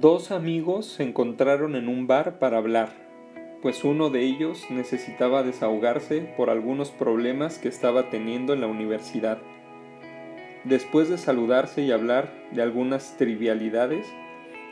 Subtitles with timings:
[0.00, 2.88] Dos amigos se encontraron en un bar para hablar,
[3.60, 9.36] pues uno de ellos necesitaba desahogarse por algunos problemas que estaba teniendo en la universidad.
[10.64, 14.10] Después de saludarse y hablar de algunas trivialidades,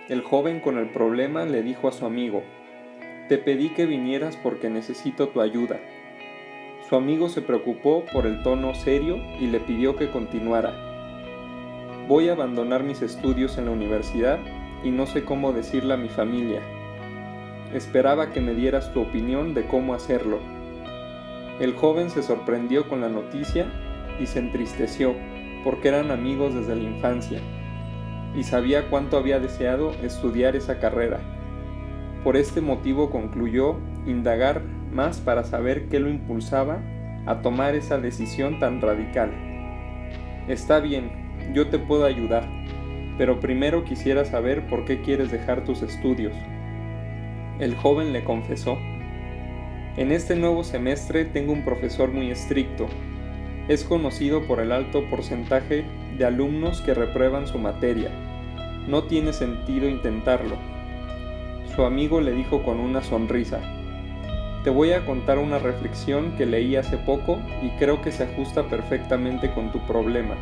[0.08, 2.42] el joven con el problema le dijo a su amigo,
[3.28, 5.78] Te pedí que vinieras porque necesito tu ayuda.
[6.88, 10.72] Su amigo se preocupó por el tono serio y le pidió que continuara.
[12.08, 14.38] Voy a abandonar mis estudios en la universidad
[14.82, 16.60] y no sé cómo decirle a mi familia.
[17.72, 20.38] Esperaba que me dieras tu opinión de cómo hacerlo.
[21.60, 23.66] El joven se sorprendió con la noticia
[24.20, 25.14] y se entristeció
[25.64, 27.40] porque eran amigos desde la infancia
[28.34, 31.20] y sabía cuánto había deseado estudiar esa carrera.
[32.24, 33.76] Por este motivo concluyó
[34.06, 36.78] indagar más para saber qué lo impulsaba
[37.26, 39.32] a tomar esa decisión tan radical.
[40.48, 41.10] Está bien,
[41.52, 42.48] yo te puedo ayudar,
[43.18, 46.32] pero primero quisiera saber por qué quieres dejar tus estudios.
[47.58, 48.78] El joven le confesó,
[49.96, 52.86] en este nuevo semestre tengo un profesor muy estricto.
[53.66, 55.84] Es conocido por el alto porcentaje
[56.16, 58.10] de alumnos que reprueban su materia.
[58.86, 60.56] No tiene sentido intentarlo.
[61.74, 63.60] Su amigo le dijo con una sonrisa,
[64.62, 68.68] te voy a contar una reflexión que leí hace poco y creo que se ajusta
[68.68, 70.36] perfectamente con tu problema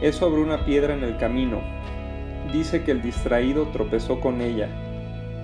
[0.00, 1.60] es sobre una piedra en el camino.
[2.52, 4.68] Dice que el distraído tropezó con ella.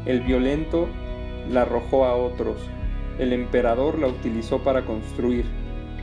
[0.07, 0.89] El violento
[1.51, 2.59] la arrojó a otros.
[3.19, 5.45] El emperador la utilizó para construir.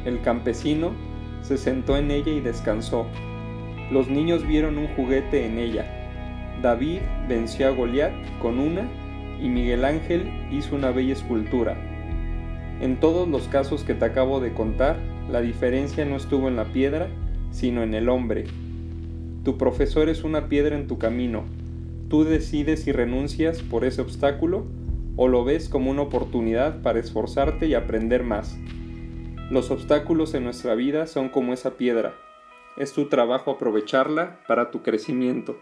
[0.06, 0.92] El campesino
[1.42, 3.06] se sentó en ella y descansó.
[3.92, 5.86] Los niños vieron un juguete en ella.
[6.62, 8.88] David venció a Goliat con una
[9.42, 11.76] y Miguel Ángel hizo una bella escultura.
[12.80, 14.98] En todos los casos que te acabo de contar,
[15.30, 17.08] la diferencia no estuvo en la piedra,
[17.54, 18.46] sino en el hombre.
[19.46, 21.46] Tu profesor es una piedra en tu camino.
[22.10, 24.66] Tú decides si renuncias por ese obstáculo
[25.16, 28.58] o lo ves como una oportunidad para esforzarte y aprender más.
[29.50, 32.16] Los obstáculos en nuestra vida son como esa piedra.
[32.76, 35.58] Es tu trabajo aprovecharla para tu crecimiento.